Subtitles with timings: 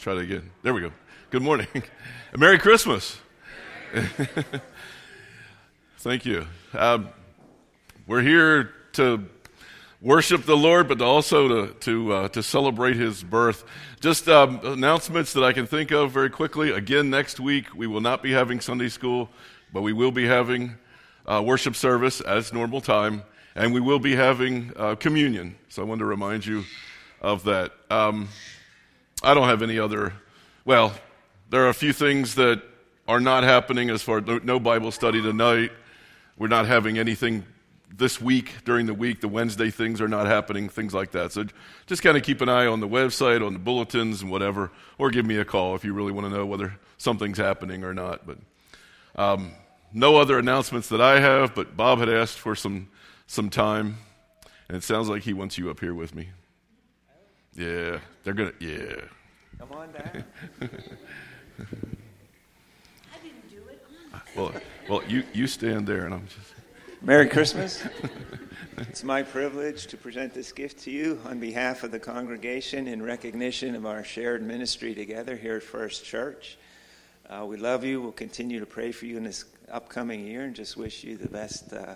[0.00, 0.50] Let's try that again.
[0.62, 0.92] There we go.
[1.28, 1.66] Good morning.
[2.34, 3.18] Merry Christmas.
[5.98, 6.46] Thank you.
[6.72, 7.10] Um,
[8.06, 9.28] we're here to
[10.00, 13.62] worship the Lord, but also to to uh, to celebrate His birth.
[14.00, 16.70] Just um, announcements that I can think of very quickly.
[16.70, 19.28] Again, next week we will not be having Sunday school,
[19.70, 20.76] but we will be having
[21.26, 23.22] uh, worship service as normal time,
[23.54, 25.56] and we will be having uh, communion.
[25.68, 26.64] So I want to remind you
[27.20, 27.72] of that.
[27.90, 28.30] Um,
[29.22, 30.14] I don't have any other.
[30.64, 30.94] Well,
[31.50, 32.62] there are a few things that
[33.06, 35.72] are not happening as far no Bible study tonight.
[36.38, 37.44] We're not having anything
[37.94, 39.20] this week during the week.
[39.20, 41.32] The Wednesday things are not happening, things like that.
[41.32, 41.44] So
[41.86, 45.10] just kind of keep an eye on the website, on the bulletins, and whatever, or
[45.10, 48.26] give me a call if you really want to know whether something's happening or not.
[48.26, 48.38] But
[49.16, 49.52] um,
[49.92, 51.54] no other announcements that I have.
[51.54, 52.88] But Bob had asked for some
[53.26, 53.98] some time,
[54.68, 56.30] and it sounds like he wants you up here with me.
[57.54, 58.52] Yeah, they're gonna.
[58.60, 58.94] Yeah.
[59.58, 60.24] Come on down.
[60.60, 60.66] I
[63.22, 63.86] didn't do it.
[64.36, 64.52] Well,
[64.88, 66.54] well, you you stand there, and I'm just.
[67.02, 67.82] Merry Christmas.
[68.76, 73.02] it's my privilege to present this gift to you on behalf of the congregation in
[73.02, 76.58] recognition of our shared ministry together here at First Church.
[77.28, 78.02] Uh, we love you.
[78.02, 81.28] We'll continue to pray for you in this upcoming year, and just wish you the
[81.28, 81.94] best uh,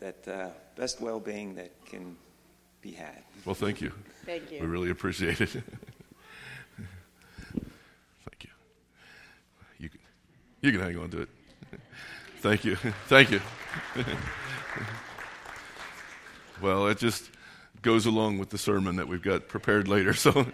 [0.00, 2.16] that uh, best well-being that can
[2.80, 3.22] be had.
[3.44, 3.92] Well, thank you.
[4.24, 4.60] Thank you.
[4.60, 5.48] We really appreciate it.
[5.50, 5.64] thank
[8.44, 8.50] you.
[9.78, 10.00] You can
[10.60, 11.28] you can hang on to it.
[12.38, 12.76] thank you.
[13.06, 13.40] Thank you.
[16.62, 17.30] well, it just
[17.82, 20.12] goes along with the sermon that we've got prepared later.
[20.12, 20.46] So,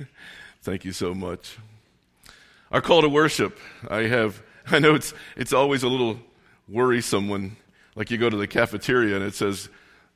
[0.62, 1.56] thank you so much.
[2.72, 3.58] Our call to worship.
[3.88, 4.42] I have.
[4.66, 6.18] I know it's it's always a little
[6.68, 7.56] worrisome when,
[7.94, 9.68] like, you go to the cafeteria and it says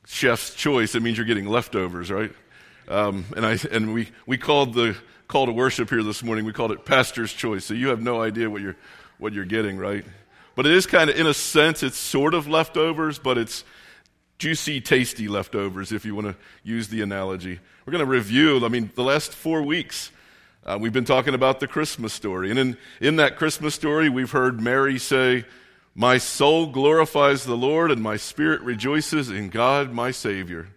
[0.08, 0.94] chef's choice.
[0.94, 2.32] It means you're getting leftovers, right?
[2.88, 4.96] Um, and I and we we called the
[5.28, 6.44] call to worship here this morning.
[6.44, 7.66] We called it pastor's choice.
[7.66, 8.76] So you have no idea what you're
[9.18, 10.04] what you're getting, right?
[10.54, 13.62] But it is kind of, in a sense, it's sort of leftovers, but it's
[14.38, 17.60] juicy, tasty leftovers, if you want to use the analogy.
[17.86, 20.10] We're going to review, I mean, the last four weeks,
[20.64, 22.50] uh, we've been talking about the Christmas story.
[22.50, 25.44] And in, in that Christmas story, we've heard Mary say,
[26.00, 30.68] My soul glorifies the Lord, and my spirit rejoices in God, my Savior.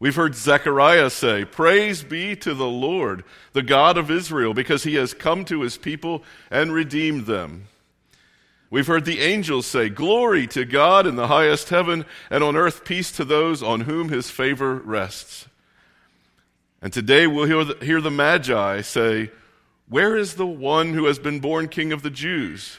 [0.00, 3.22] We've heard Zechariah say, Praise be to the Lord,
[3.52, 7.68] the God of Israel, because he has come to his people and redeemed them.
[8.70, 12.84] We've heard the angels say, Glory to God in the highest heaven, and on earth
[12.84, 15.46] peace to those on whom his favor rests.
[16.82, 19.30] And today we'll hear the, hear the Magi say,
[19.88, 22.78] Where is the one who has been born King of the Jews?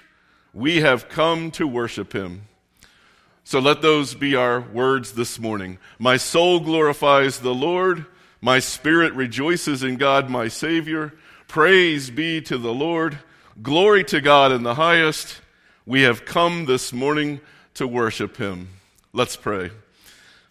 [0.56, 2.44] We have come to worship him.
[3.44, 5.80] So let those be our words this morning.
[6.00, 8.06] My soul glorifies the Lord.
[8.40, 11.14] My spirit rejoices in God, my Savior.
[11.50, 13.20] Praise be to the Lord.
[13.62, 15.42] Glory to God in the highest.
[15.86, 17.42] We have come this morning
[17.74, 18.70] to worship him.
[19.12, 19.72] Let's pray.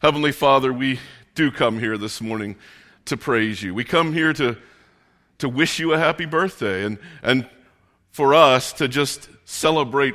[0.00, 1.00] Heavenly Father, we
[1.34, 2.56] do come here this morning
[3.06, 3.74] to praise you.
[3.74, 4.58] We come here to,
[5.38, 7.48] to wish you a happy birthday and, and
[8.10, 10.14] for us to just celebrate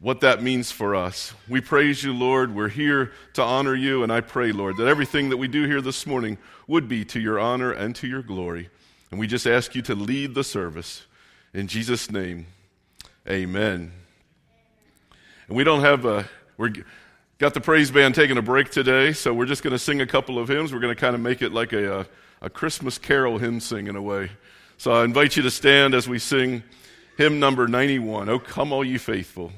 [0.00, 1.34] what that means for us.
[1.46, 2.54] We praise you, Lord.
[2.54, 5.82] We're here to honor you, and I pray, Lord, that everything that we do here
[5.82, 8.70] this morning would be to your honor and to your glory.
[9.10, 11.04] And we just ask you to lead the service.
[11.52, 12.46] In Jesus' name,
[13.28, 13.92] amen.
[15.48, 16.72] And we don't have a, we're
[17.38, 20.06] got the praise band taking a break today, so we're just going to sing a
[20.06, 20.72] couple of hymns.
[20.72, 22.06] We're going to kind of make it like a, a,
[22.42, 24.30] a Christmas carol hymn sing in a way.
[24.78, 26.62] So I invite you to stand as we sing
[27.20, 29.52] hymn number 91, Oh Come All Ye Faithful.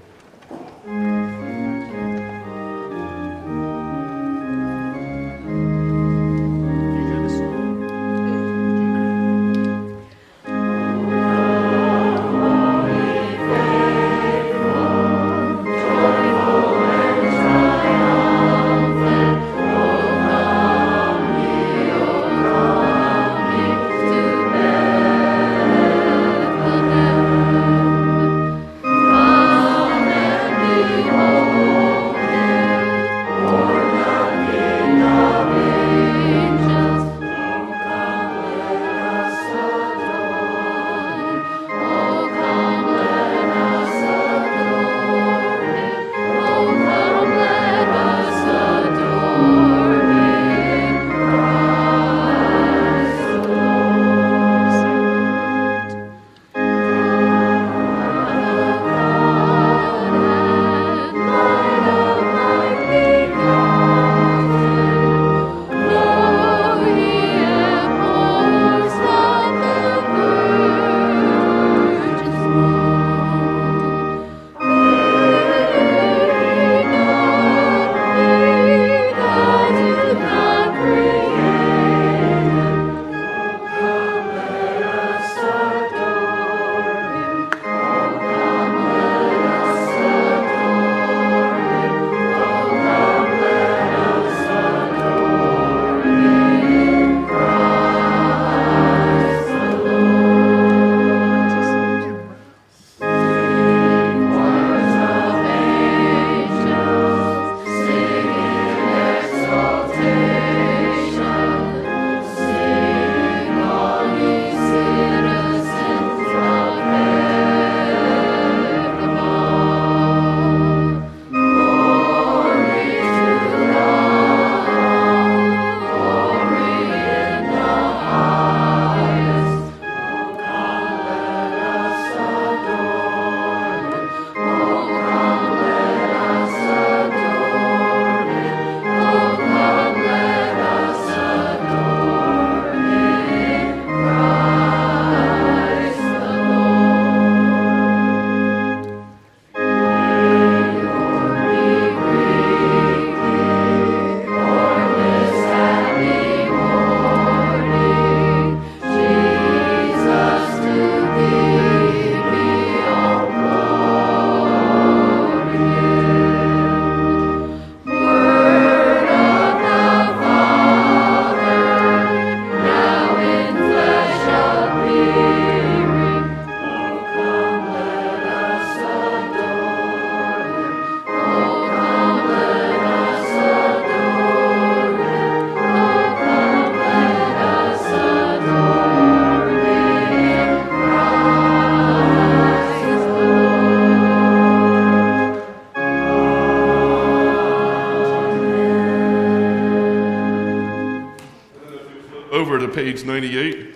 [202.92, 203.74] Page 98.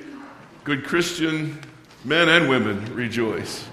[0.64, 1.58] Good Christian
[2.04, 3.66] men and women rejoice.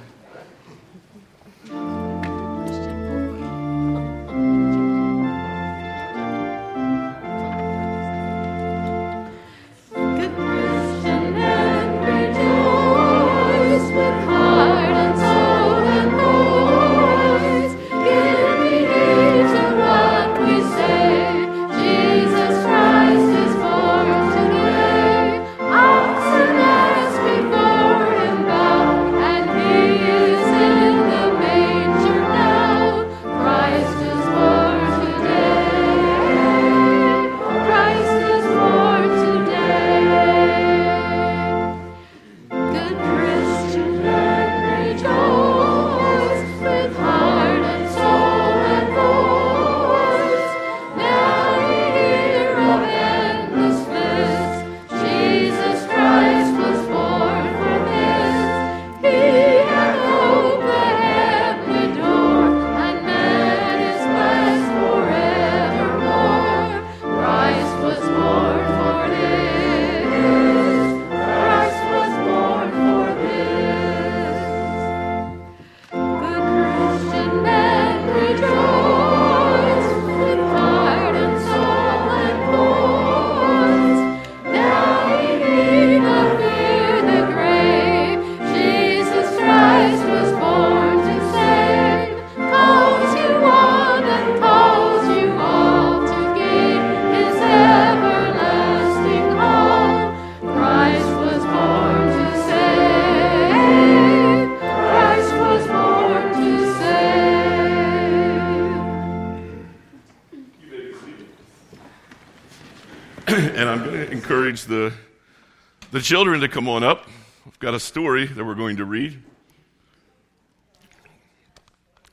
[116.03, 117.07] Children to come on up.
[117.47, 119.21] I've got a story that we're going to read.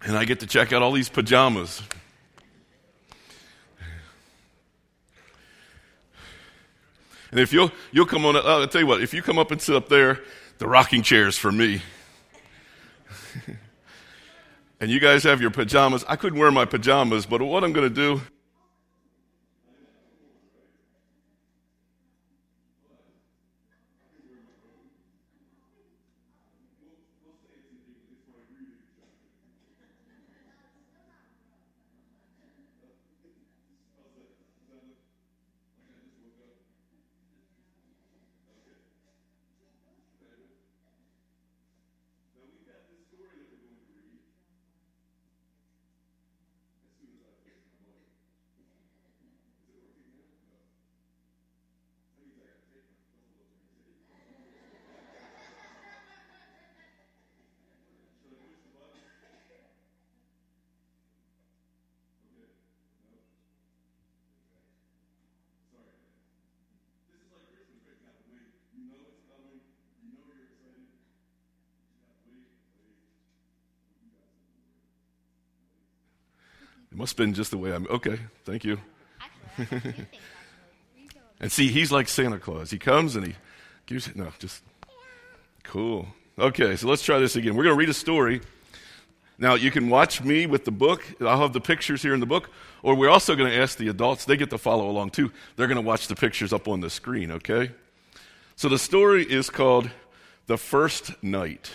[0.03, 1.83] And I get to check out all these pajamas.
[7.33, 9.51] And if you'll, you'll come on, up I'll tell you what, if you come up
[9.51, 10.21] and sit up there,
[10.59, 11.83] the rocking chair is for me.
[14.81, 16.05] and you guys have your pajamas.
[16.09, 18.23] I couldn't wear my pajamas, but what I'm going to do
[77.01, 77.87] must have been just the way I'm.
[77.89, 78.79] Okay, thank you.
[81.41, 82.71] and see, he's like Santa Claus.
[82.71, 83.35] He comes and he
[83.87, 84.07] gives.
[84.07, 84.17] It.
[84.17, 84.63] No, just
[85.65, 86.09] cool.
[86.39, 87.57] Okay, so let's try this again.
[87.57, 88.43] We're going to read a story.
[89.39, 91.03] Now, you can watch me with the book.
[91.23, 92.51] I'll have the pictures here in the book.
[92.83, 95.33] Or we're also going to ask the adults, they get to follow along too.
[95.57, 97.73] They're going to watch the pictures up on the screen, okay?
[98.57, 99.91] So the story is called
[100.47, 101.73] The First Night.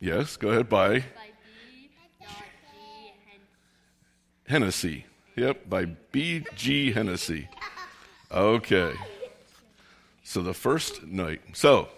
[0.00, 0.68] Yes, go ahead.
[0.68, 0.98] Bye.
[0.98, 1.23] by
[4.46, 5.06] Hennessy.
[5.36, 6.92] Yep, by B.G.
[6.92, 7.48] Hennessy.
[8.30, 8.94] Okay.
[10.22, 11.40] So the first night.
[11.54, 11.88] So,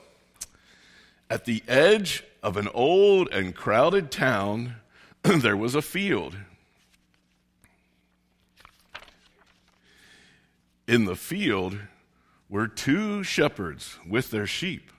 [1.28, 4.76] at the edge of an old and crowded town,
[5.22, 6.36] there was a field.
[10.86, 11.78] In the field
[12.48, 14.92] were two shepherds with their sheep.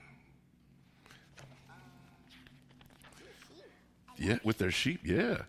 [4.18, 5.42] Yeah, with their sheep, yeah.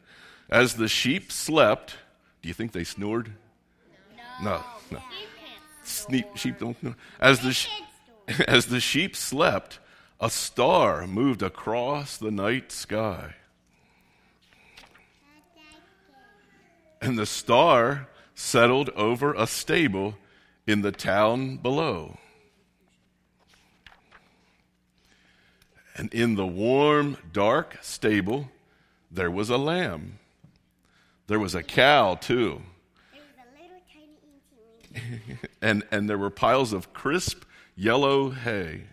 [0.49, 1.95] As the sheep slept,
[2.41, 3.33] do you think they snored?
[4.41, 4.63] No.
[4.91, 4.97] No.
[4.97, 5.01] no.
[5.83, 6.95] Sheep, sheep don't snore.
[7.19, 9.79] As the, as the sheep slept,
[10.19, 13.35] a star moved across the night sky.
[17.01, 20.15] And the star settled over a stable
[20.65, 22.17] in the town below.
[25.95, 28.49] And in the warm, dark stable,
[29.11, 30.18] there was a lamb
[31.29, 32.59] there was a cow, too.
[33.13, 33.19] A
[35.61, 37.43] and, and there were piles of crisp
[37.75, 38.85] yellow hay.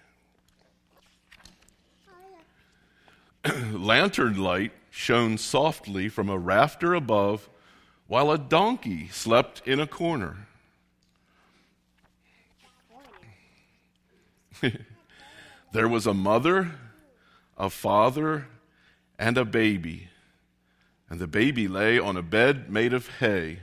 [3.72, 7.48] Lantern light shone softly from a rafter above
[8.06, 10.46] while a donkey slept in a corner.
[15.72, 16.72] there was a mother,
[17.56, 18.46] a father,
[19.18, 20.10] and a baby.
[21.08, 23.60] And the baby lay on a bed made of hay.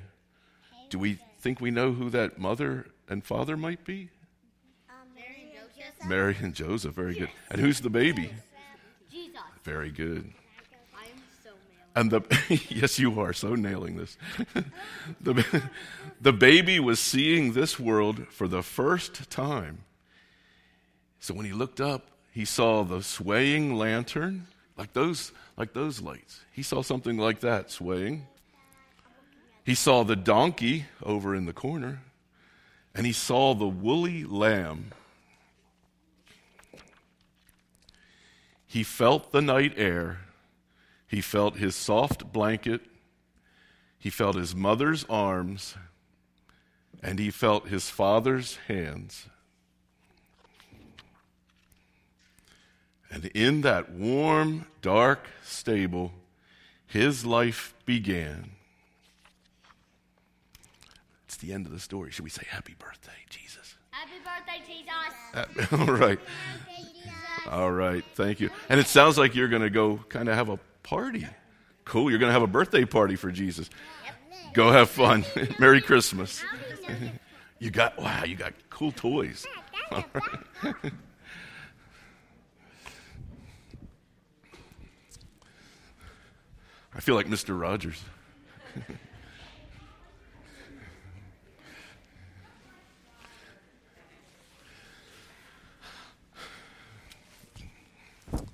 [0.89, 4.09] Do we think we know who that mother and father might be?
[6.05, 6.95] Mary and Joseph.
[6.95, 7.29] Very good.
[7.49, 8.31] And who's the baby?
[9.11, 9.41] Jesus.
[9.63, 10.33] Very good.
[11.95, 12.21] And the
[12.69, 14.17] yes, you are so nailing this.
[15.21, 15.63] the,
[16.19, 19.83] the baby was seeing this world for the first time.
[21.19, 26.41] So when he looked up, he saw the swaying lantern, like those, like those lights.
[26.51, 28.27] He saw something like that swaying.
[29.63, 32.01] He saw the donkey over in the corner,
[32.93, 34.91] and he saw the woolly lamb.
[38.65, 40.21] He felt the night air.
[41.07, 42.81] He felt his soft blanket.
[43.99, 45.75] He felt his mother's arms.
[47.03, 49.27] And he felt his father's hands.
[53.13, 56.13] And in that warm, dark stable,
[56.87, 58.51] his life began.
[61.25, 62.09] It's the end of the story.
[62.09, 63.75] Should we say happy birthday, Jesus?
[63.91, 65.71] Happy birthday, Jesus.
[65.71, 66.19] Uh, all right.
[67.51, 68.03] All right.
[68.15, 68.49] Thank you.
[68.67, 71.27] And it sounds like you're going to go kind of have a party.
[71.85, 72.09] Cool.
[72.09, 73.69] You're going to have a birthday party for Jesus.
[74.53, 75.23] Go have fun.
[75.59, 76.43] Merry Christmas.
[77.59, 79.47] You got, wow, you got cool toys.
[79.89, 80.91] All right.
[86.95, 87.59] I feel like Mr.
[87.59, 88.01] Rogers.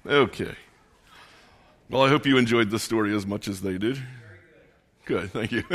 [0.06, 0.56] Okay.
[1.90, 4.02] Well, I hope you enjoyed the story as much as they did.
[5.06, 5.64] Good, thank you.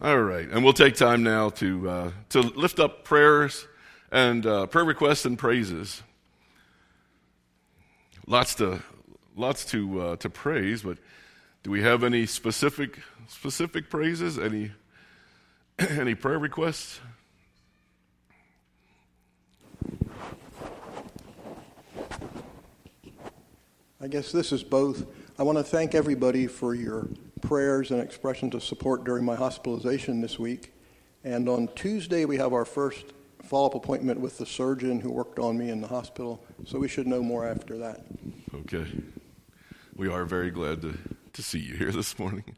[0.00, 3.66] All right, and we'll take time now to uh, to lift up prayers
[4.10, 6.02] and uh, prayer requests and praises.
[8.30, 8.80] Lots to
[9.34, 10.98] lots to uh, to praise, but
[11.64, 14.38] do we have any specific specific praises?
[14.38, 14.70] Any
[15.80, 17.00] any prayer requests?
[24.00, 25.06] I guess this is both.
[25.36, 27.08] I want to thank everybody for your
[27.40, 30.72] prayers and expressions of support during my hospitalization this week.
[31.24, 33.06] And on Tuesday, we have our first
[33.42, 36.42] follow up appointment with the surgeon who worked on me in the hospital.
[36.66, 38.04] So we should know more after that.
[38.54, 38.86] Okay.
[39.96, 40.96] We are very glad to,
[41.32, 42.56] to see you here this morning.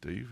[0.00, 0.28] Dave?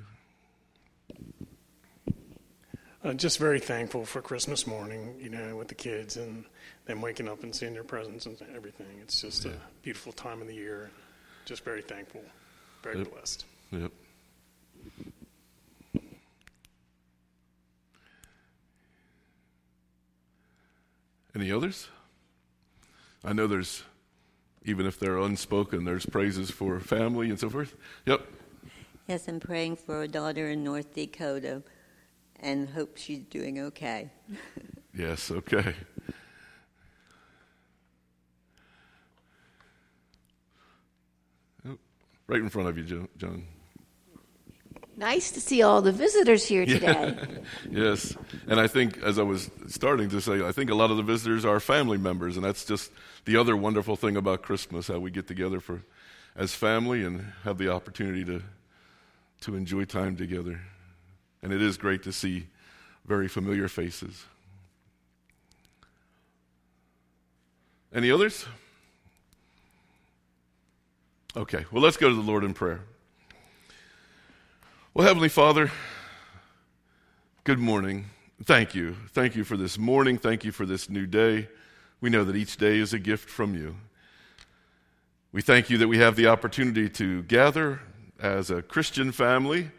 [3.05, 6.45] Uh, just very thankful for Christmas morning, you know, with the kids and
[6.87, 8.87] them waking up and seeing their presents and everything.
[9.03, 10.91] It's just a beautiful time of the year.
[11.45, 12.23] Just very thankful,
[12.83, 13.11] very Yep.
[13.13, 13.45] blessed.
[13.71, 13.93] Yep.
[21.37, 21.88] Any others?
[23.22, 23.83] I know there's,
[24.64, 27.77] even if they're unspoken, there's praises for family and so forth.
[28.07, 28.27] Yep.
[29.07, 31.62] Yes, I'm praying for a daughter in North Dakota
[32.40, 34.11] and hope she's doing okay.
[34.99, 35.75] Yes, okay.
[41.66, 41.77] Yep.
[42.29, 43.44] Right in front of you, John.
[44.98, 47.14] Nice to see all the visitors here today.
[47.70, 48.16] Yes,
[48.48, 51.02] and I think, as I was starting to say, I think a lot of the
[51.02, 52.90] visitors are family members, and that's just
[53.26, 55.82] the other wonderful thing about Christmas: how we get together for,
[56.35, 58.42] as family, and have the opportunity to,
[59.42, 60.61] to enjoy time together.
[61.42, 62.46] And it is great to see
[63.04, 64.24] very familiar faces.
[67.94, 68.46] Any others?
[71.37, 72.80] Okay, well, let's go to the Lord in prayer.
[74.96, 75.70] Well, Heavenly Father,
[77.44, 78.06] good morning.
[78.42, 78.96] Thank you.
[79.12, 80.16] Thank you for this morning.
[80.16, 81.48] Thank you for this new day.
[82.00, 83.76] We know that each day is a gift from you.
[85.32, 87.80] We thank you that we have the opportunity to gather
[88.22, 89.70] as a Christian family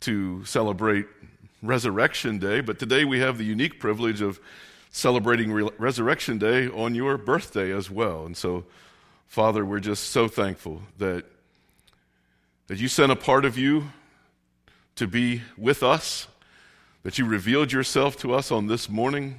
[0.00, 1.06] to celebrate
[1.62, 4.38] Resurrection Day, but today we have the unique privilege of
[4.90, 8.26] celebrating Re- Resurrection Day on your birthday as well.
[8.26, 8.66] And so,
[9.28, 11.24] Father, we're just so thankful that,
[12.66, 13.92] that you sent a part of you
[14.98, 16.26] to be with us,
[17.04, 19.38] that you revealed yourself to us on this morning.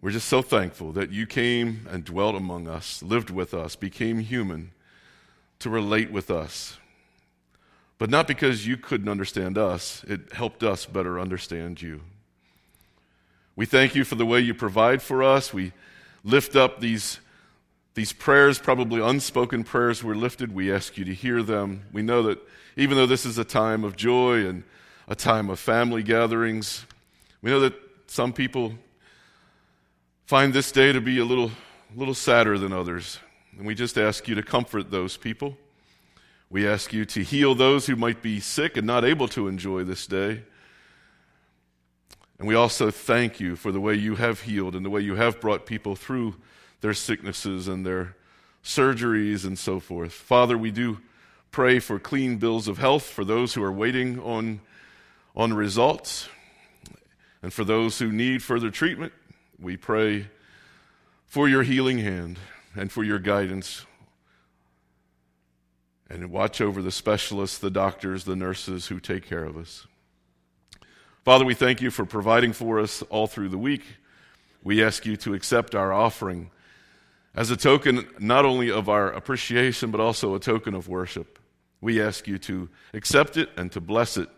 [0.00, 4.18] We're just so thankful that you came and dwelt among us, lived with us, became
[4.18, 4.72] human,
[5.60, 6.78] to relate with us.
[7.98, 12.02] But not because you couldn't understand us, it helped us better understand you.
[13.54, 15.54] We thank you for the way you provide for us.
[15.54, 15.72] We
[16.24, 17.20] lift up these,
[17.96, 20.54] these prayers, probably unspoken prayers were lifted.
[20.54, 21.86] We ask you to hear them.
[21.94, 22.38] We know that
[22.76, 24.64] even though this is a time of joy and
[25.08, 26.84] a time of family gatherings,
[27.40, 27.72] we know that
[28.06, 28.74] some people
[30.26, 31.50] find this day to be a little,
[31.96, 33.18] little sadder than others.
[33.56, 35.56] And we just ask you to comfort those people.
[36.50, 39.84] We ask you to heal those who might be sick and not able to enjoy
[39.84, 40.42] this day.
[42.38, 45.14] And we also thank you for the way you have healed and the way you
[45.14, 46.34] have brought people through
[46.86, 48.14] their sicknesses and their
[48.62, 50.12] surgeries and so forth.
[50.12, 51.00] Father, we do
[51.50, 54.60] pray for clean bills of health for those who are waiting on,
[55.34, 56.28] on results.
[57.42, 59.12] And for those who need further treatment,
[59.58, 60.28] we pray
[61.26, 62.38] for your healing hand
[62.76, 63.84] and for your guidance.
[66.08, 69.88] And watch over the specialists, the doctors, the nurses who take care of us.
[71.24, 73.82] Father, we thank you for providing for us all through the week.
[74.62, 76.52] We ask you to accept our offering
[77.36, 81.38] as a token not only of our appreciation, but also a token of worship.
[81.80, 84.30] We ask you to accept it and to bless it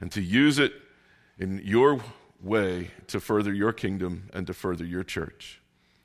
[0.00, 0.72] and to use it
[1.38, 2.00] in your
[2.42, 5.60] way to further your kingdom and to further your church.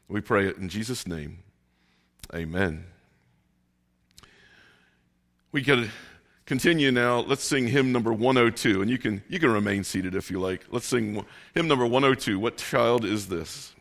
[0.07, 1.39] We pray it in Jesus' name.
[2.35, 2.85] Amen.
[5.51, 5.91] We can
[6.45, 7.19] continue now.
[7.19, 10.65] Let's sing hymn number 102, and you can, you can remain seated if you like.
[10.69, 13.73] Let's sing hymn number 102 What Child Is This?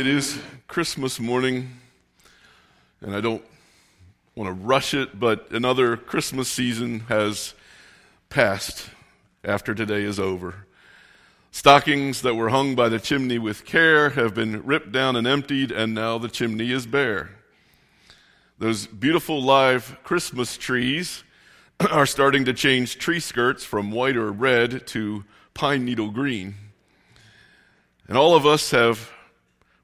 [0.00, 1.72] It is Christmas morning,
[3.02, 3.44] and I don't
[4.34, 7.52] want to rush it, but another Christmas season has
[8.30, 8.88] passed
[9.44, 10.64] after today is over.
[11.50, 15.70] Stockings that were hung by the chimney with care have been ripped down and emptied,
[15.70, 17.32] and now the chimney is bare.
[18.56, 21.24] Those beautiful live Christmas trees
[21.90, 26.54] are starting to change tree skirts from white or red to pine needle green.
[28.08, 29.10] And all of us have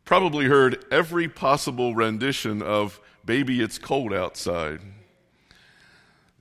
[0.06, 4.80] probably heard every possible rendition of Baby It's Cold Outside.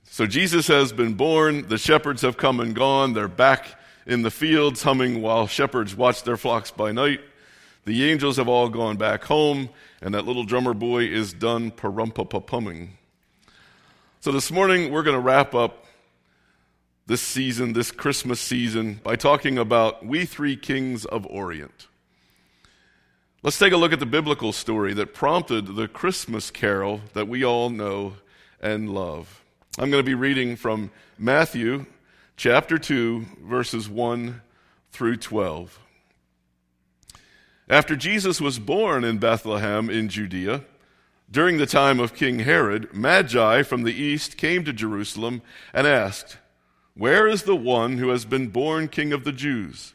[0.04, 3.74] So Jesus has been born, the shepherds have come and gone, they're back
[4.06, 7.20] in the fields humming while shepherds watch their flocks by night.
[7.86, 9.68] The angels have all gone back home,
[10.00, 12.88] and that little drummer boy is done parumpa
[14.20, 15.86] So this morning we're going to wrap up
[17.08, 21.88] this season, this Christmas season, by talking about We Three Kings of Orient.
[23.46, 27.44] Let's take a look at the biblical story that prompted the Christmas carol that we
[27.44, 28.14] all know
[28.60, 29.44] and love.
[29.78, 31.86] I'm going to be reading from Matthew
[32.36, 34.40] chapter 2, verses 1
[34.90, 35.78] through 12.
[37.68, 40.64] After Jesus was born in Bethlehem in Judea,
[41.30, 45.40] during the time of King Herod, Magi from the east came to Jerusalem
[45.72, 46.38] and asked,
[46.94, 49.94] where is the one who has been born King of the Jews?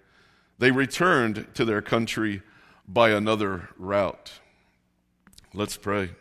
[0.61, 2.43] they returned to their country
[2.87, 4.33] by another route.
[5.55, 6.11] Let's pray.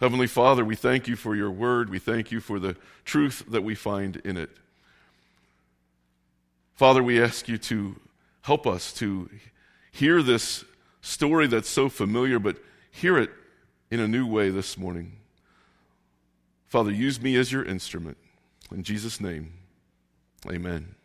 [0.00, 1.88] Heavenly Father, we thank you for your word.
[1.88, 4.50] We thank you for the truth that we find in it.
[6.74, 8.00] Father, we ask you to
[8.40, 9.30] help us to
[9.92, 10.64] hear this
[11.00, 12.56] story that's so familiar, but
[12.90, 13.30] hear it
[13.92, 15.12] in a new way this morning.
[16.66, 18.16] Father, use me as your instrument.
[18.72, 19.52] In Jesus' name,
[20.50, 20.96] amen.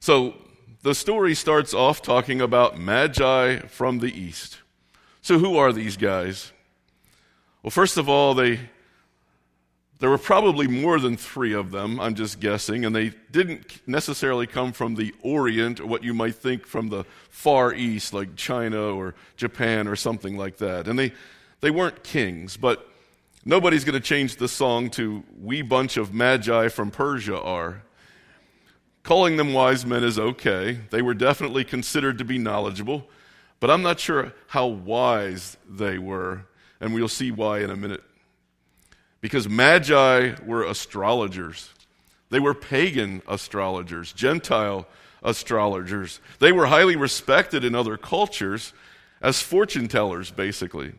[0.00, 0.34] So
[0.82, 4.58] the story starts off talking about Magi from the East.
[5.22, 6.52] So who are these guys?
[7.62, 8.60] Well, first of all, they
[9.98, 14.46] there were probably more than three of them, I'm just guessing, and they didn't necessarily
[14.46, 18.80] come from the Orient, or what you might think from the Far East, like China
[18.94, 20.88] or Japan or something like that.
[20.88, 21.12] And they,
[21.60, 22.90] they weren't kings, but
[23.44, 27.82] Nobody's going to change the song to We Bunch of Magi from Persia are.
[29.02, 30.80] Calling them wise men is okay.
[30.90, 33.08] They were definitely considered to be knowledgeable,
[33.58, 36.46] but I'm not sure how wise they were,
[36.80, 38.02] and we'll see why in a minute.
[39.20, 41.70] Because Magi were astrologers,
[42.30, 44.86] they were pagan astrologers, Gentile
[45.22, 46.20] astrologers.
[46.38, 48.72] They were highly respected in other cultures
[49.20, 50.92] as fortune tellers, basically.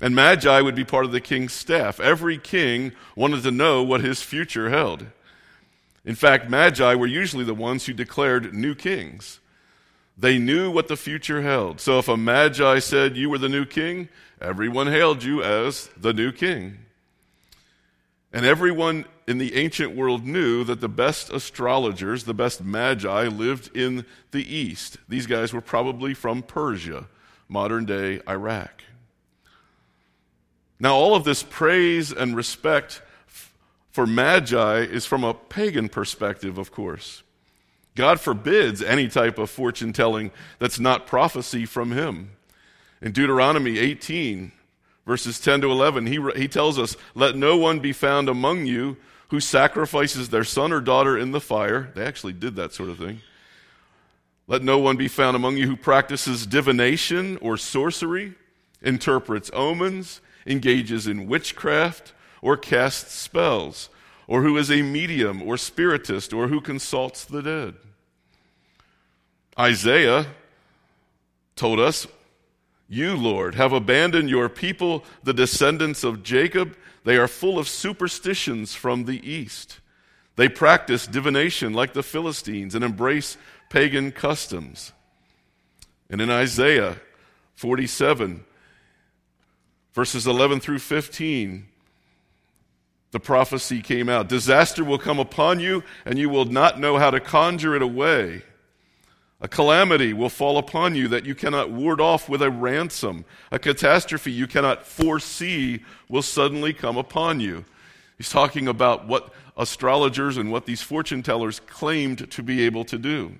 [0.00, 2.00] And Magi would be part of the king's staff.
[2.00, 5.06] Every king wanted to know what his future held.
[6.04, 9.38] In fact, Magi were usually the ones who declared new kings.
[10.18, 11.80] They knew what the future held.
[11.80, 14.08] So if a Magi said you were the new king,
[14.40, 16.78] everyone hailed you as the new king.
[18.32, 23.74] And everyone in the ancient world knew that the best astrologers, the best Magi, lived
[23.76, 24.98] in the East.
[25.08, 27.06] These guys were probably from Persia,
[27.48, 28.82] modern day Iraq.
[30.80, 33.02] Now, all of this praise and respect
[33.92, 37.22] for Magi is from a pagan perspective, of course.
[37.94, 42.30] God forbids any type of fortune telling that's not prophecy from Him.
[43.02, 44.50] In Deuteronomy 18,
[45.06, 48.96] verses 10 to 11, he, he tells us, Let no one be found among you
[49.28, 51.90] who sacrifices their son or daughter in the fire.
[51.94, 53.20] They actually did that sort of thing.
[54.46, 58.34] Let no one be found among you who practices divination or sorcery,
[58.80, 63.88] interprets omens, engages in witchcraft or casts spells,
[64.26, 67.74] or who is a medium or spiritist, or who consults the dead.
[69.58, 70.26] Isaiah
[71.56, 72.06] told us
[72.88, 76.76] You, Lord, have abandoned your people, the descendants of Jacob.
[77.04, 79.80] They are full of superstitions from the east.
[80.36, 83.36] They practice divination like the Philistines and embrace
[83.68, 84.92] pagan customs.
[86.08, 86.96] And in Isaiah
[87.54, 88.44] 47,
[89.92, 91.68] verses 11 through 15,
[93.12, 97.10] the prophecy came out Disaster will come upon you, and you will not know how
[97.10, 98.42] to conjure it away.
[99.40, 103.24] A calamity will fall upon you that you cannot ward off with a ransom.
[103.50, 107.64] A catastrophe you cannot foresee will suddenly come upon you.
[108.16, 112.98] He's talking about what astrologers and what these fortune tellers claimed to be able to
[112.98, 113.32] do.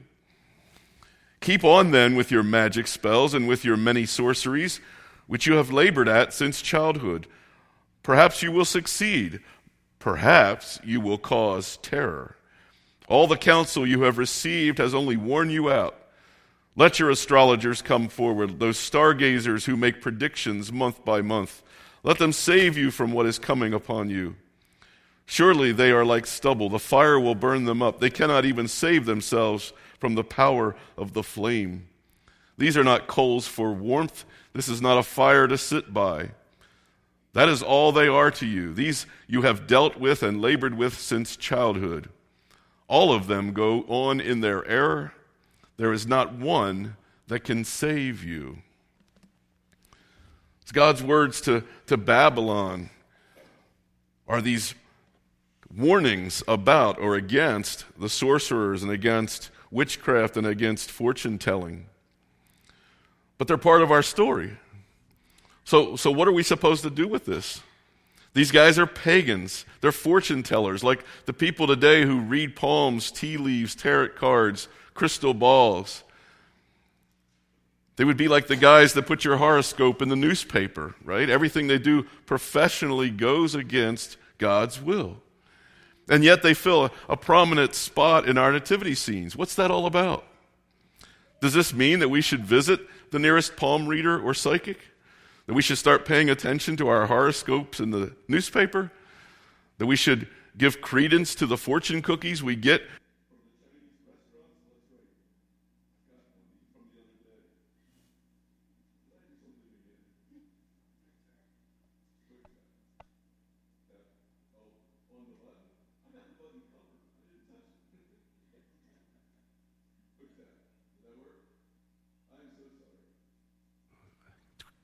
[1.41, 4.81] Keep on then with your magic spells and with your many sorceries,
[5.29, 7.29] which you have labored at since childhood.
[8.03, 9.41] Perhaps you will succeed.
[10.03, 12.35] Perhaps you will cause terror.
[13.07, 15.97] All the counsel you have received has only worn you out.
[16.75, 21.62] Let your astrologers come forward, those stargazers who make predictions month by month.
[22.03, 24.35] Let them save you from what is coming upon you.
[25.25, 26.69] Surely they are like stubble.
[26.69, 28.01] The fire will burn them up.
[28.01, 31.87] They cannot even save themselves from the power of the flame.
[32.59, 34.25] These are not coals for warmth.
[34.53, 36.31] This is not a fire to sit by.
[37.35, 38.75] That is all they are to you.
[38.75, 42.11] These you have dealt with and labored with since childhood.
[42.88, 45.14] All of them go on in their error.
[45.79, 46.97] There is not one
[47.29, 48.59] that can save you.
[50.61, 52.90] It's God's words to, to Babylon
[54.29, 54.75] are these
[55.75, 61.87] warnings about or against the sorcerers and against witchcraft and against fortune telling.
[63.38, 64.59] But they're part of our story.
[65.64, 67.62] So, so what are we supposed to do with this?
[68.35, 69.66] These guys are pagans.
[69.81, 75.35] They're fortune tellers, like the people today who read palms, tea leaves, tarot cards, crystal
[75.35, 76.03] balls.
[77.96, 81.29] They would be like the guys that put your horoscope in the newspaper, right?
[81.29, 85.18] Everything they do professionally goes against God's will.
[86.09, 89.37] And yet they fill a, a prominent spot in our nativity scenes.
[89.37, 90.25] What's that all about?
[91.40, 94.79] Does this mean that we should visit the nearest palm reader or psychic?
[95.46, 98.92] That we should start paying attention to our horoscopes in the newspaper?
[99.78, 102.83] That we should give credence to the fortune cookies we get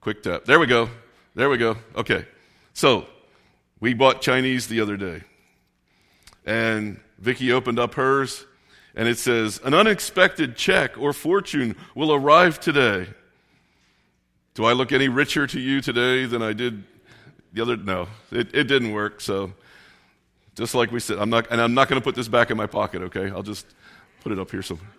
[0.00, 0.44] Quick tap.
[0.44, 0.88] There we go.
[1.34, 1.76] There we go.
[1.96, 2.24] Okay.
[2.72, 3.06] So,
[3.80, 5.22] we bought Chinese the other day.
[6.46, 8.46] And Vicky opened up hers,
[8.94, 13.08] and it says, An unexpected check or fortune will arrive today.
[14.54, 16.84] Do I look any richer to you today than I did
[17.52, 17.76] the other?
[17.76, 19.20] No, it, it didn't work.
[19.20, 19.52] So,
[20.56, 22.56] just like we said, I'm not, and I'm not going to put this back in
[22.56, 23.30] my pocket, okay?
[23.30, 23.66] I'll just
[24.20, 24.90] put it up here somewhere.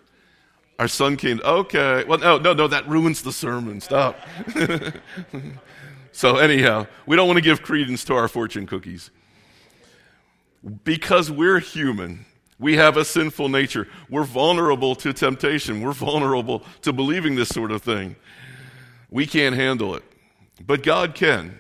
[0.79, 2.05] Our son came, okay.
[2.07, 3.81] Well, no, no, no, that ruins the sermon.
[3.81, 4.17] Stop.
[6.13, 9.11] so, anyhow, we don't want to give credence to our fortune cookies.
[10.85, 12.25] Because we're human,
[12.57, 13.89] we have a sinful nature.
[14.09, 15.81] We're vulnerable to temptation.
[15.81, 18.15] We're vulnerable to believing this sort of thing.
[19.09, 20.03] We can't handle it.
[20.65, 21.59] But God can.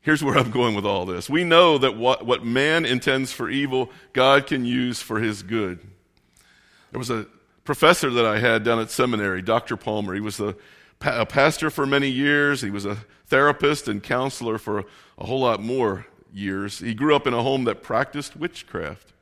[0.00, 1.28] Here's where I'm going with all this.
[1.28, 5.80] We know that what, what man intends for evil, God can use for his good.
[6.92, 7.26] There was a
[7.64, 9.76] professor that I had down at seminary, Dr.
[9.76, 10.14] Palmer.
[10.14, 10.54] He was a,
[11.00, 12.60] a pastor for many years.
[12.60, 14.84] He was a therapist and counselor for a,
[15.18, 16.78] a whole lot more years.
[16.78, 19.12] He grew up in a home that practiced witchcraft.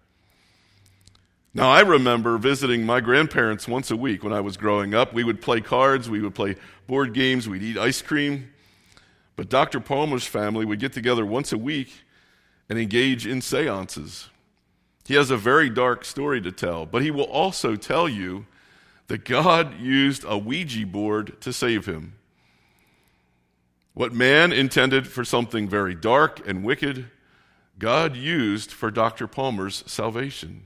[1.55, 5.13] Now, I remember visiting my grandparents once a week when I was growing up.
[5.13, 6.57] We would play cards, we would play
[6.87, 8.51] board games, we'd eat ice cream.
[9.37, 9.81] But Dr.
[9.81, 11.93] Palmer's family would get together once a week
[12.69, 14.29] and engage in seances.
[15.11, 18.47] He has a very dark story to tell, but he will also tell you
[19.09, 22.13] that God used a Ouija board to save him.
[23.93, 27.07] What man intended for something very dark and wicked,
[27.77, 29.27] God used for Dr.
[29.27, 30.63] Palmer's salvation.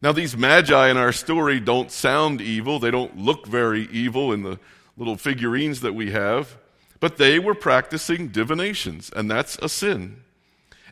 [0.00, 2.78] Now, these magi in our story don't sound evil.
[2.78, 4.58] They don't look very evil in the
[4.96, 6.56] little figurines that we have,
[6.98, 10.22] but they were practicing divinations, and that's a sin.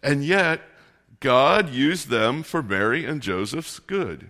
[0.03, 0.61] And yet,
[1.21, 4.29] God used them for Mary and Joseph's good.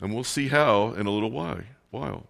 [0.00, 2.26] And we'll see how in a little while.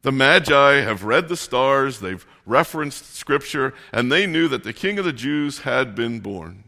[0.00, 4.98] The Magi have read the stars, they've referenced Scripture, and they knew that the King
[4.98, 6.64] of the Jews had been born.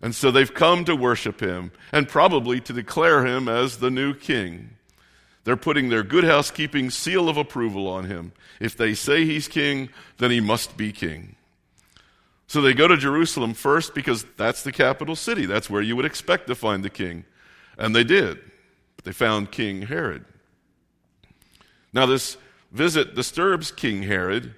[0.00, 4.14] And so they've come to worship him and probably to declare him as the new
[4.14, 4.70] king.
[5.44, 8.32] They're putting their good housekeeping seal of approval on him.
[8.60, 11.36] If they say he's king, then he must be king.
[12.50, 15.46] So they go to Jerusalem first because that's the capital city.
[15.46, 17.24] That's where you would expect to find the king.
[17.78, 18.40] And they did.
[18.96, 20.24] But they found King Herod.
[21.92, 22.36] Now, this
[22.72, 24.52] visit disturbs King Herod,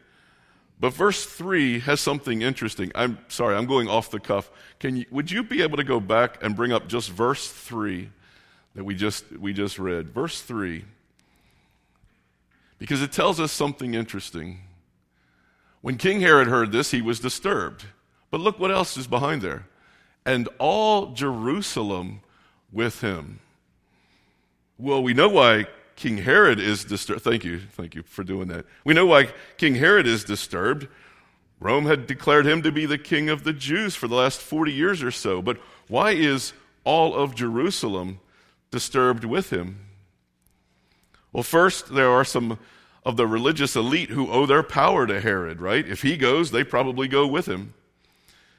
[0.81, 2.91] but verse 3 has something interesting.
[2.95, 4.51] I'm sorry, I'm going off the cuff.
[4.81, 8.09] Can you, would you be able to go back and bring up just verse 3
[8.75, 10.15] that we just, we just read?
[10.15, 10.83] Verse 3.
[12.79, 14.61] Because it tells us something interesting.
[15.83, 17.85] When King Herod heard this, he was disturbed.
[18.31, 19.67] But look what else is behind there.
[20.25, 22.21] And all Jerusalem
[22.73, 23.41] with him.
[24.79, 25.67] Well, we know why
[25.97, 27.23] King Herod is disturbed.
[27.23, 27.59] Thank you.
[27.59, 28.65] Thank you for doing that.
[28.85, 29.29] We know why
[29.59, 30.89] King Herod is disturbed.
[31.61, 34.73] Rome had declared him to be the king of the Jews for the last 40
[34.73, 35.43] years or so.
[35.43, 35.59] But
[35.89, 36.53] why is
[36.85, 38.21] all of Jerusalem
[38.71, 39.79] disturbed with him?
[41.33, 42.59] Well, first, there are some
[43.05, 45.87] of the religious elite who owe their power to Herod, right?
[45.87, 47.75] If he goes, they probably go with him.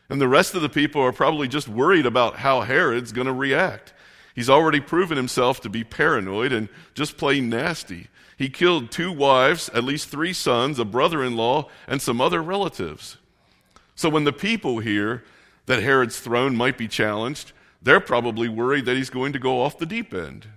[0.10, 3.34] And the rest of the people are probably just worried about how Herod's going to
[3.34, 3.94] react.
[4.36, 8.08] He's already proven himself to be paranoid and just plain nasty.
[8.38, 12.42] He killed two wives, at least three sons, a brother in law, and some other
[12.42, 13.18] relatives.
[13.96, 15.24] So when the people hear
[15.68, 19.78] that Herod's throne might be challenged, they're probably worried that he's going to go off
[19.78, 20.48] the deep end.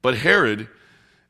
[0.00, 0.68] But Herod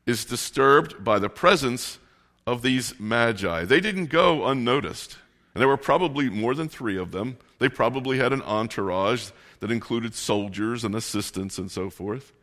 [0.05, 1.99] is disturbed by the presence
[2.45, 3.65] of these magi.
[3.65, 5.17] They didn't go unnoticed.
[5.53, 7.37] And there were probably more than three of them.
[7.59, 9.29] They probably had an entourage
[9.59, 12.33] that included soldiers and assistants and so forth.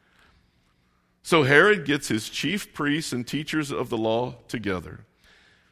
[1.22, 5.00] So Herod gets his chief priests and teachers of the law together.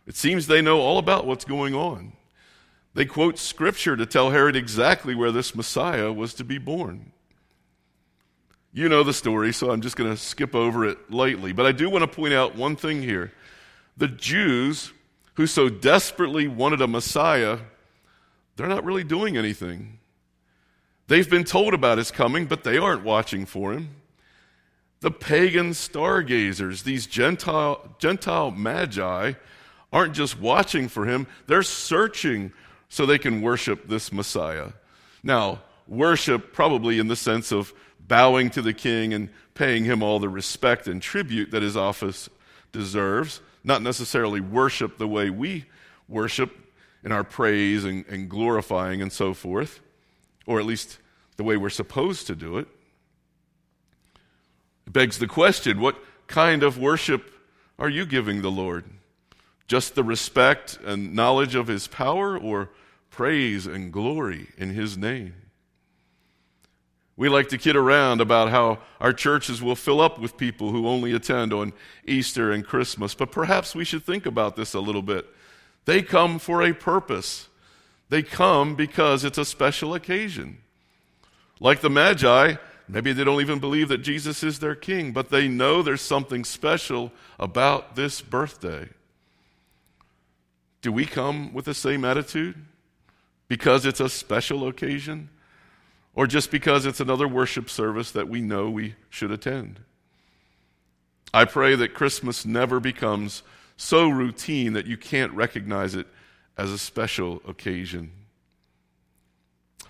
[0.06, 2.12] It seems they know all about what's going on.
[2.94, 7.12] They quote scripture to tell Herod exactly where this Messiah was to be born.
[8.78, 11.50] You know the story, so I'm just going to skip over it lightly.
[11.50, 13.32] But I do want to point out one thing here.
[13.96, 14.92] The Jews
[15.34, 17.58] who so desperately wanted a Messiah,
[18.54, 19.98] they're not really doing anything.
[21.08, 23.96] They've been told about his coming, but they aren't watching for him.
[25.00, 29.32] The pagan stargazers, these Gentile, Gentile magi,
[29.92, 32.52] aren't just watching for him, they're searching
[32.88, 34.68] so they can worship this Messiah.
[35.24, 37.74] Now, worship probably in the sense of
[38.08, 42.28] bowing to the king and paying him all the respect and tribute that his office
[42.72, 45.66] deserves, not necessarily worship the way we
[46.08, 46.56] worship
[47.04, 49.80] in our praise and, and glorifying and so forth
[50.48, 50.98] or at least
[51.36, 52.66] the way we're supposed to do it.
[54.86, 57.30] It begs the question what kind of worship
[57.78, 58.84] are you giving the Lord?
[59.68, 62.70] Just the respect and knowledge of His power, or
[63.10, 65.34] praise and glory in His name?
[67.18, 70.86] We like to kid around about how our churches will fill up with people who
[70.86, 71.72] only attend on
[72.06, 75.26] Easter and Christmas, but perhaps we should think about this a little bit.
[75.84, 77.48] They come for a purpose.
[78.08, 80.58] They come because it's a special occasion.
[81.58, 82.54] Like the Magi,
[82.86, 86.44] maybe they don't even believe that Jesus is their king, but they know there's something
[86.44, 87.10] special
[87.40, 88.90] about this birthday.
[90.82, 92.64] Do we come with the same attitude?
[93.48, 95.30] Because it's a special occasion?
[96.14, 99.80] Or just because it's another worship service that we know we should attend?
[101.32, 103.42] I pray that Christmas never becomes
[103.76, 106.06] so routine that you can't recognize it
[106.56, 108.10] as a special occasion.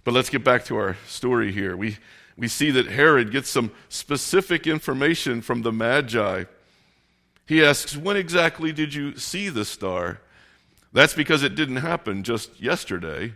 [0.05, 1.77] But let's get back to our story here.
[1.77, 1.99] We,
[2.37, 6.45] we see that Herod gets some specific information from the Magi.
[7.47, 10.21] He asks, When exactly did you see the star?
[10.93, 13.35] That's because it didn't happen just yesterday.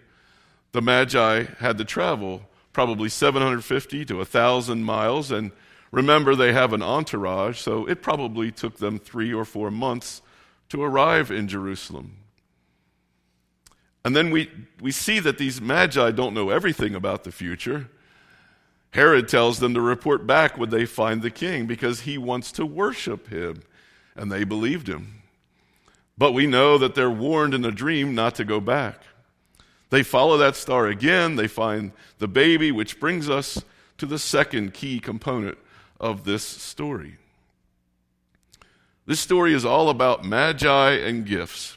[0.73, 5.53] The Magi had to travel probably 750 to 1,000 miles, and
[5.91, 10.23] remember, they have an entourage, so it probably took them three or four months
[10.71, 12.17] to arrive in Jerusalem.
[14.05, 14.51] And then we,
[14.81, 17.89] we see that these magi don't know everything about the future.
[18.91, 22.67] Herod tells them to report back when they find the king because he wants to
[22.67, 23.63] worship him.
[24.15, 25.23] And they believed him.
[26.19, 29.03] But we know that they're warned in a dream not to go back.
[29.93, 33.63] They follow that star again, they find the baby, which brings us
[33.99, 35.59] to the second key component
[36.01, 37.19] of this story.
[39.05, 41.77] This story is all about magi and gifts.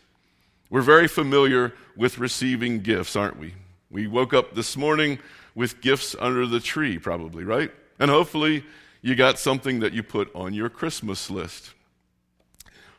[0.69, 3.53] We're very familiar with receiving gifts, aren't we?
[3.91, 5.19] We woke up this morning
[5.53, 7.69] with gifts under the tree, probably, right?
[7.99, 8.63] And hopefully
[9.01, 11.73] you got something that you put on your Christmas list.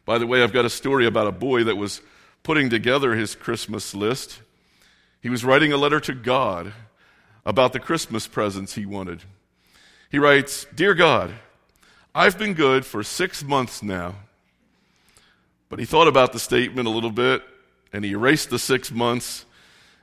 [0.05, 2.03] By the way, I've got a story about a boy that was
[2.43, 4.41] putting together his Christmas list.
[5.27, 6.72] He was writing a letter to God
[7.45, 9.24] about the Christmas presents he wanted.
[10.09, 11.35] He writes Dear God,
[12.14, 14.14] I've been good for six months now.
[15.68, 17.43] But he thought about the statement a little bit
[17.93, 19.47] and he erased the six months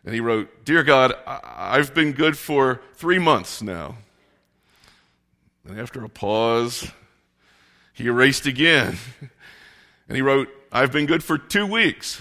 [0.03, 3.95] and he wrote, Dear God, I- have been good for three months now.
[5.65, 6.91] And after a pause,
[7.93, 8.97] he erased again
[10.09, 12.19] and he wrote, I've been good for two weeks.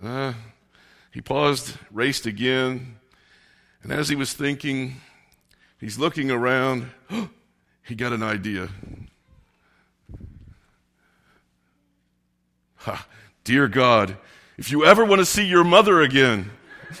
[0.00, 0.34] Uh,
[1.10, 2.96] he paused, raced again,
[3.82, 4.96] and as he was thinking,
[5.80, 6.90] he's looking around.
[7.82, 8.68] he got an idea.
[12.76, 13.06] Ha,
[13.44, 14.16] dear God,
[14.56, 16.50] if you ever want to see your mother again,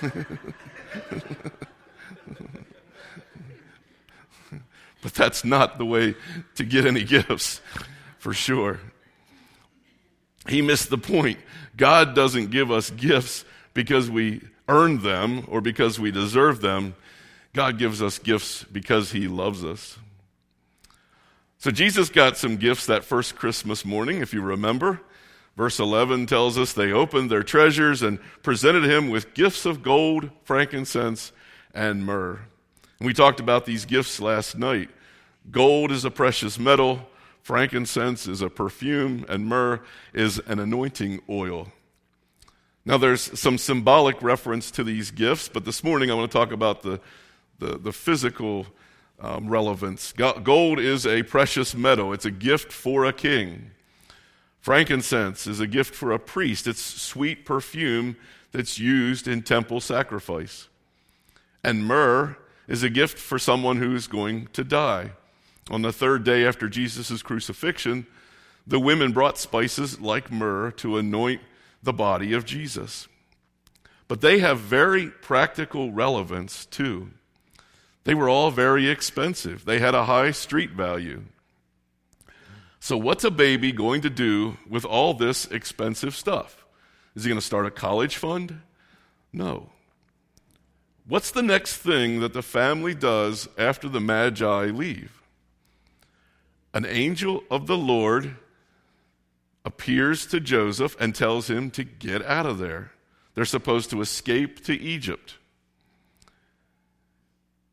[5.02, 6.14] but that's not the way
[6.54, 7.60] to get any gifts,
[8.18, 8.80] for sure.
[10.48, 11.38] He missed the point.
[11.76, 13.44] God doesn't give us gifts
[13.78, 16.96] because we earn them or because we deserve them.
[17.52, 19.98] God gives us gifts because He loves us.
[21.58, 25.00] So Jesus got some gifts that first Christmas morning, if you remember.
[25.56, 30.28] Verse 11 tells us they opened their treasures and presented him with gifts of gold,
[30.42, 31.30] frankincense,
[31.72, 32.40] and myrrh.
[32.98, 34.90] And we talked about these gifts last night.
[35.52, 37.08] Gold is a precious metal,
[37.42, 39.80] frankincense is a perfume, and myrrh
[40.12, 41.68] is an anointing oil.
[42.88, 46.52] Now, there's some symbolic reference to these gifts, but this morning I want to talk
[46.52, 46.98] about the,
[47.58, 48.66] the, the physical
[49.20, 50.10] um, relevance.
[50.12, 53.72] Gold is a precious metal, it's a gift for a king.
[54.62, 58.16] Frankincense is a gift for a priest, it's sweet perfume
[58.52, 60.68] that's used in temple sacrifice.
[61.62, 65.10] And myrrh is a gift for someone who's going to die.
[65.70, 68.06] On the third day after Jesus' crucifixion,
[68.66, 71.42] the women brought spices like myrrh to anoint
[71.82, 73.08] the body of Jesus.
[74.06, 77.10] But they have very practical relevance too.
[78.04, 81.24] They were all very expensive, they had a high street value.
[82.80, 86.64] So, what's a baby going to do with all this expensive stuff?
[87.14, 88.60] Is he going to start a college fund?
[89.32, 89.70] No.
[91.06, 95.20] What's the next thing that the family does after the Magi leave?
[96.72, 98.36] An angel of the Lord
[99.68, 102.90] appears to Joseph and tells him to get out of there.
[103.34, 105.36] They're supposed to escape to Egypt.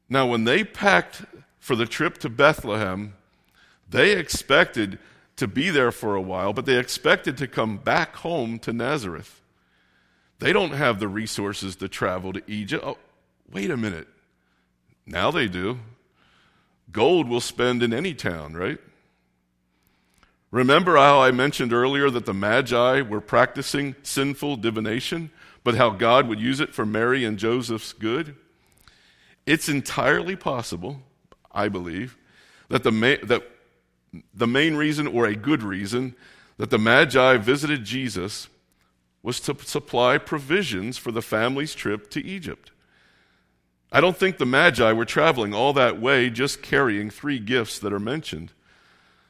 [0.09, 1.23] Now, when they packed
[1.57, 3.13] for the trip to Bethlehem,
[3.89, 4.99] they expected
[5.37, 9.41] to be there for a while, but they expected to come back home to Nazareth.
[10.39, 12.83] They don't have the resources to travel to Egypt.
[12.85, 12.97] Oh,
[13.49, 14.09] wait a minute.
[15.05, 15.79] Now they do.
[16.91, 18.79] Gold will spend in any town, right?
[20.55, 25.29] Remember how I mentioned earlier that the Magi were practicing sinful divination,
[25.65, 28.37] but how God would use it for Mary and Joseph's good?
[29.45, 31.01] It's entirely possible,
[31.51, 32.17] I believe,
[32.69, 33.43] that the, ma- that
[34.33, 36.15] the main reason, or a good reason,
[36.55, 38.47] that the Magi visited Jesus
[39.21, 42.71] was to supply provisions for the family's trip to Egypt.
[43.91, 47.91] I don't think the Magi were traveling all that way just carrying three gifts that
[47.91, 48.53] are mentioned.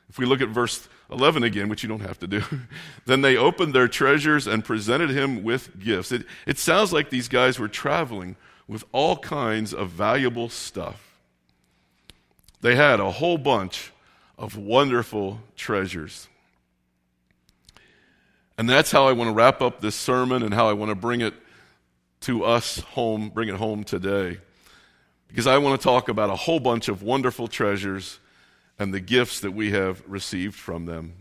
[0.08, 2.42] If we look at verse 11 again, which you don't have to do.
[3.06, 6.12] then they opened their treasures and presented him with gifts.
[6.12, 8.36] It, it sounds like these guys were traveling
[8.68, 11.18] with all kinds of valuable stuff.
[12.62, 13.92] They had a whole bunch
[14.38, 16.28] of wonderful treasures.
[18.58, 20.96] And that's how I want to wrap up this sermon and how I want to
[20.96, 21.34] bring it
[22.22, 24.40] to us home, bring it home today.
[25.28, 28.20] Because I want to talk about a whole bunch of wonderful treasures
[28.78, 31.14] and the gifts that we have received from them.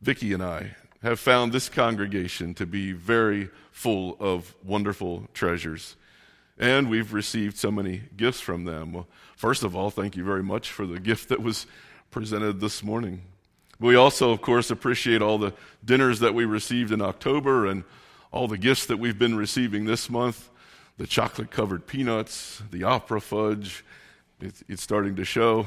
[0.00, 5.96] Vicki and I have found this congregation to be very full of wonderful treasures.
[6.58, 8.92] And we've received so many gifts from them.
[8.92, 11.66] Well, first of all, thank you very much for the gift that was
[12.10, 13.22] presented this morning.
[13.78, 15.52] We also, of course, appreciate all the
[15.84, 17.84] dinners that we received in October and
[18.32, 20.50] all the gifts that we've been receiving this month
[20.98, 23.84] the chocolate covered peanuts, the opera fudge.
[24.40, 25.66] It's, it's starting to show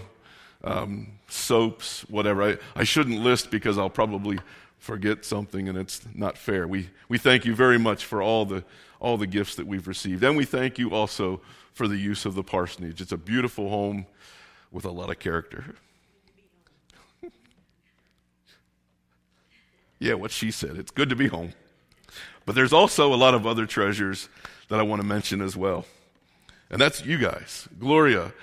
[0.63, 2.43] um, soaps, whatever.
[2.43, 4.39] I, I shouldn't list because I'll probably
[4.77, 6.67] forget something and it's not fair.
[6.67, 8.63] We, we thank you very much for all the,
[8.99, 10.23] all the gifts that we've received.
[10.23, 11.41] And we thank you also
[11.73, 13.01] for the use of the parsonage.
[13.01, 14.05] It's a beautiful home
[14.71, 15.75] with a lot of character.
[19.99, 20.77] yeah, what she said.
[20.77, 21.53] It's good to be home.
[22.45, 24.27] But there's also a lot of other treasures
[24.69, 25.85] that I want to mention as well.
[26.69, 27.67] And that's you guys.
[27.79, 28.33] Gloria,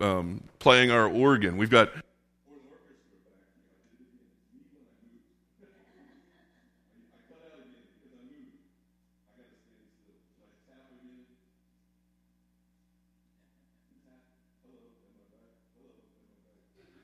[0.00, 1.56] um, playing our organ.
[1.56, 1.90] We've got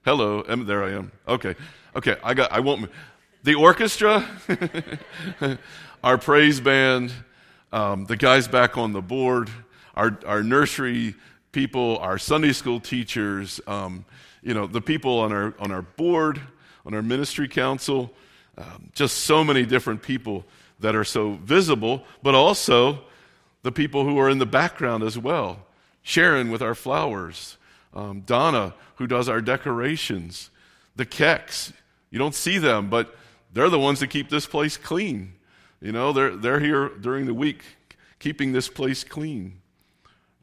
[0.05, 1.11] Hello, there I am.
[1.27, 1.55] Okay,
[1.97, 2.17] okay.
[2.23, 2.53] I got.
[2.53, 2.91] I won't.
[3.43, 4.29] The orchestra,
[6.05, 7.11] our praise band,
[7.73, 9.49] um, the guys back on the board,
[9.95, 11.15] our our nursery
[11.55, 14.05] people, our Sunday school teachers, um,
[14.43, 16.41] you know, the people on our on our board,
[16.85, 18.13] on our ministry council,
[18.59, 20.45] um, just so many different people
[20.81, 22.99] that are so visible, but also
[23.63, 25.65] the people who are in the background as well.
[26.03, 27.57] Sharon with our flowers,
[27.95, 30.51] um, Donna who does our decorations,
[30.97, 31.73] the Kecks.
[32.11, 33.17] You don't see them, but
[33.53, 35.35] they're the ones that keep this place clean.
[35.81, 37.63] You know, they're, they're here during the week
[38.19, 39.61] keeping this place clean.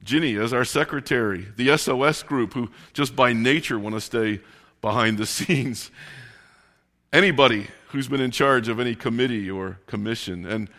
[0.03, 4.41] Ginny as our secretary, the SOS group who just by nature want to stay
[4.81, 5.91] behind the scenes.
[7.13, 10.45] Anybody who's been in charge of any committee or commission.
[10.45, 10.69] And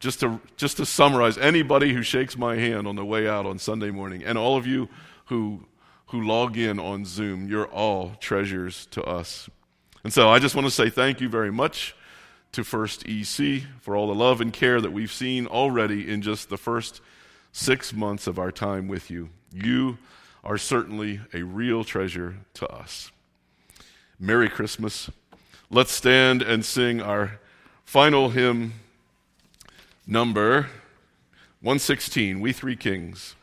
[0.00, 3.58] just to, just to summarize, anybody who shakes my hand on the way out on
[3.58, 4.88] Sunday morning, and all of you
[5.26, 5.66] who,
[6.06, 9.48] who log in on Zoom, you're all treasures to us.
[10.04, 11.96] And so I just want to say thank you very much
[12.52, 16.48] to First EC for all the love and care that we've seen already in just
[16.48, 17.00] the first
[17.52, 19.30] six months of our time with you.
[19.52, 19.98] You
[20.44, 23.10] are certainly a real treasure to us.
[24.18, 25.10] Merry Christmas.
[25.70, 27.40] Let's stand and sing our
[27.84, 28.74] final hymn,
[30.06, 30.68] number
[31.60, 33.34] 116 We Three Kings.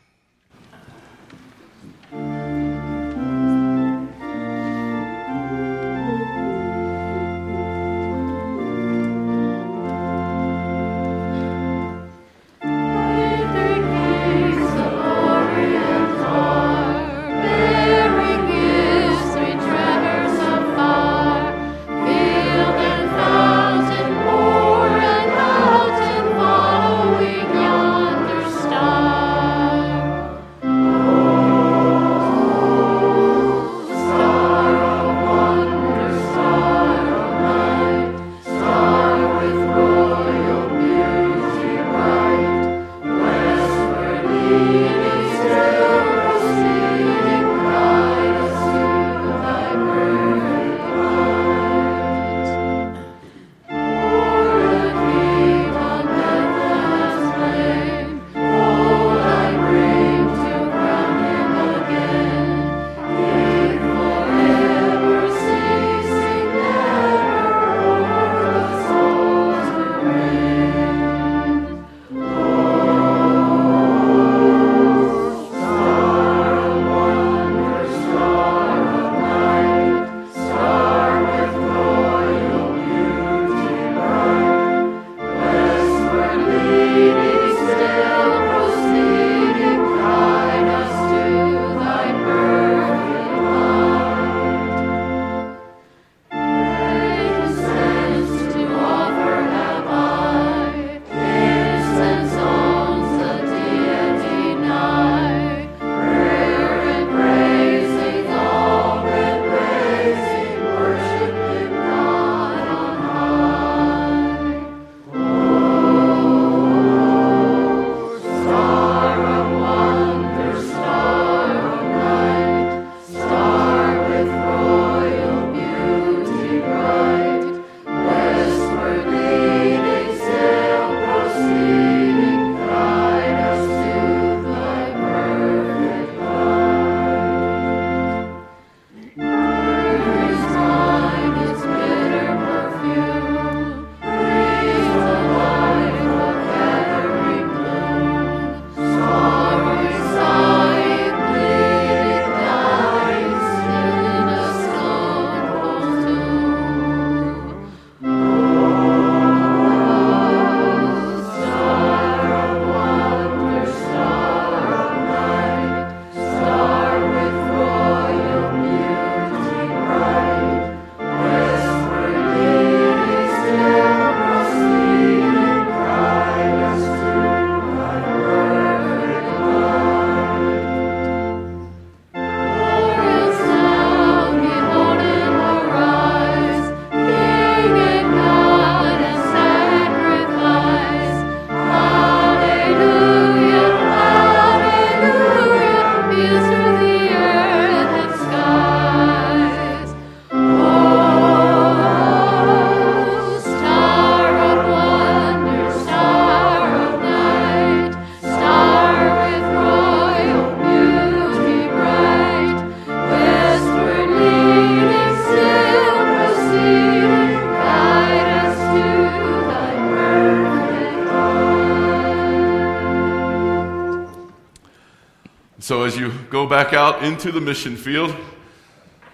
[226.46, 228.14] Back out into the mission field,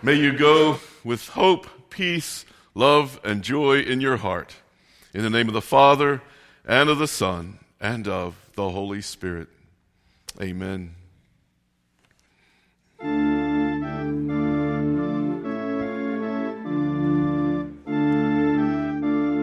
[0.02, 4.56] may you go with hope, peace, love, and joy in your heart.
[5.14, 6.22] In the name of the Father,
[6.64, 9.48] and of the Son, and of the Holy Spirit.
[10.40, 10.94] Amen.